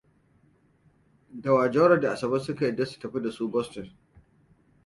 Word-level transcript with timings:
Da 1.29 1.53
wa 1.53 1.71
Jauro 1.73 1.97
da 1.99 2.11
Asabe 2.11 2.39
suka 2.39 2.65
yarda 2.65 2.83
za 2.85 2.91
su 2.91 2.99
tafi 2.99 3.19
da 3.21 3.31
su 3.31 3.47
Boston? 3.49 3.93